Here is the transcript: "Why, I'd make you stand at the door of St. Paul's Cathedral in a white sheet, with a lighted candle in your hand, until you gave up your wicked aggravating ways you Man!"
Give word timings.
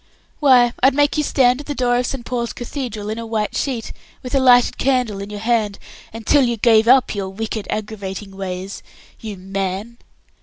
"Why, 0.39 0.73
I'd 0.81 0.95
make 0.95 1.15
you 1.15 1.23
stand 1.23 1.61
at 1.61 1.67
the 1.67 1.75
door 1.75 1.97
of 1.97 2.07
St. 2.07 2.25
Paul's 2.25 2.53
Cathedral 2.53 3.07
in 3.11 3.19
a 3.19 3.25
white 3.27 3.55
sheet, 3.55 3.93
with 4.23 4.33
a 4.33 4.39
lighted 4.39 4.79
candle 4.79 5.21
in 5.21 5.29
your 5.29 5.39
hand, 5.41 5.77
until 6.11 6.41
you 6.43 6.57
gave 6.57 6.87
up 6.87 7.13
your 7.13 7.29
wicked 7.29 7.67
aggravating 7.69 8.35
ways 8.35 8.81
you 9.19 9.37
Man!" 9.37 9.99